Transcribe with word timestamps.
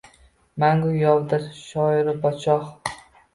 Mangu 0.61 0.89
yovdir 1.01 1.45
shoiru-podshoh 1.59 2.67